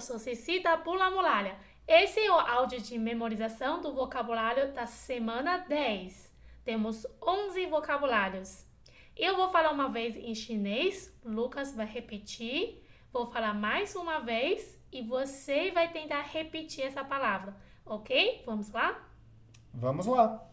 [0.00, 1.58] Sansicita pula muralha.
[1.86, 6.30] Esse é o áudio de memorização do vocabulário da semana 10.
[6.64, 8.66] Temos 11 vocabulários.
[9.16, 12.84] Eu vou falar uma vez em chinês, Lucas vai repetir.
[13.12, 18.42] Vou falar mais uma vez e você vai tentar repetir essa palavra, ok?
[18.44, 19.08] Vamos lá?
[19.72, 20.46] Vamos lá.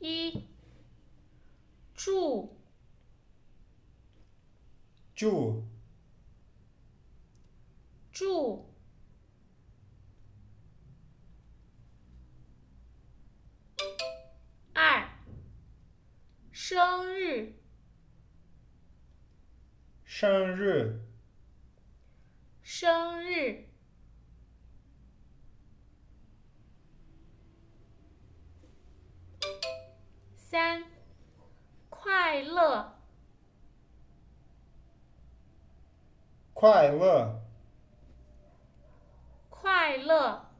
[0.00, 0.44] E
[1.94, 2.50] Chu.
[5.14, 5.64] Chu.
[8.14, 8.72] 住。
[14.72, 15.08] 二
[16.52, 17.56] 生日。
[20.04, 21.00] 生日。
[22.62, 23.68] 生日。
[30.36, 30.84] 三
[31.90, 32.94] 快乐。
[36.52, 37.43] 快乐
[39.84, 40.50] 快乐。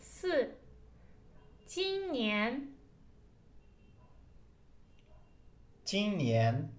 [0.00, 0.56] 四
[1.66, 2.72] 今年。
[5.84, 6.72] 今年。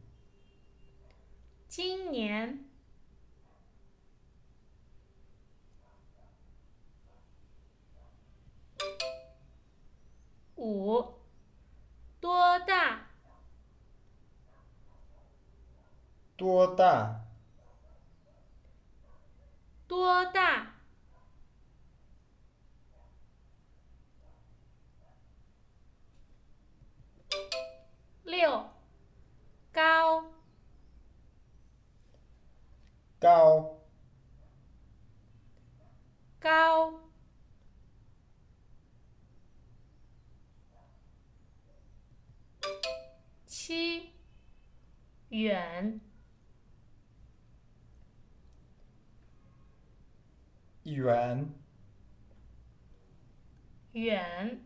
[1.70, 2.66] 今年。
[10.56, 11.14] 五
[12.20, 13.14] 多大
[16.44, 17.22] 多大？
[19.88, 20.74] 多大？
[28.26, 28.70] 六。
[29.72, 30.26] 高。
[33.22, 33.80] 高。
[36.42, 36.94] 高。
[43.46, 44.12] 七。
[45.30, 46.02] 远
[50.94, 51.50] 远
[53.94, 54.66] 远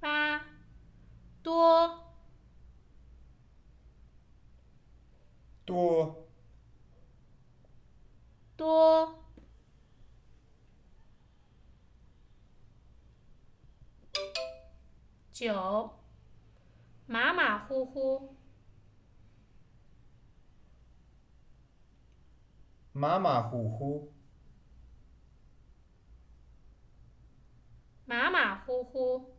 [0.00, 0.40] 八。
[1.42, 2.14] 多。
[5.64, 6.28] 多。
[8.56, 9.24] 多。
[15.32, 15.98] 九。
[17.06, 18.36] 马马虎虎
[22.98, 24.12] 马马虎虎
[28.04, 29.36] 马马虎虎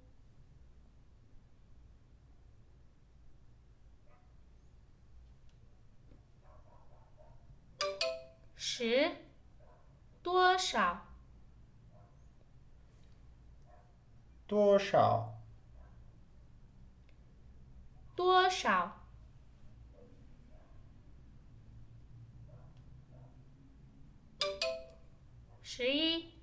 [8.56, 9.18] 十
[10.24, 11.06] 多少？
[14.48, 15.38] 多少？
[18.16, 18.99] 多少
[25.79, 26.35] 十一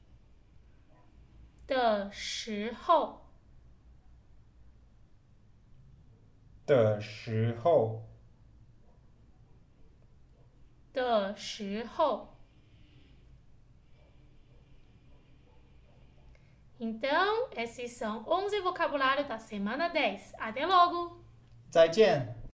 [1.67, 3.21] 的时候
[6.65, 8.03] 的时候
[10.93, 12.31] 的时候。
[16.83, 20.33] Então, esses são 11 vocabulários da semana 10.
[20.39, 21.23] Até logo!
[21.69, 22.34] 再见